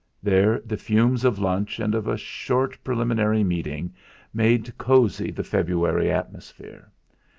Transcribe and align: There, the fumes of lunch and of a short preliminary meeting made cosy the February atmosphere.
There, 0.23 0.59
the 0.61 0.77
fumes 0.77 1.23
of 1.23 1.37
lunch 1.37 1.79
and 1.79 1.93
of 1.93 2.07
a 2.07 2.17
short 2.17 2.83
preliminary 2.83 3.43
meeting 3.43 3.93
made 4.33 4.75
cosy 4.79 5.29
the 5.29 5.43
February 5.43 6.11
atmosphere. 6.11 6.91